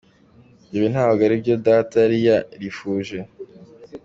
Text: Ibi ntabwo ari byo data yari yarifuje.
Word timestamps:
Ibi 0.75 0.87
ntabwo 0.93 1.21
ari 1.27 1.35
byo 1.41 1.55
data 1.65 1.95
yari 2.03 2.17
yarifuje. 2.27 3.17